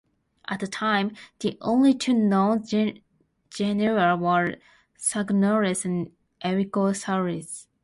At 0.47 0.59
the 0.61 0.65
time, 0.65 1.15
the 1.41 1.59
only 1.61 1.93
two 1.93 2.15
known 2.15 2.63
genera 2.65 4.15
were 4.17 4.55
"Segnosaurus" 4.97 5.85
and 5.85 6.11
"Erlikosaurus". 6.43 7.67